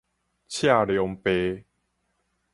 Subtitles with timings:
[0.47, 1.29] 刺龍爸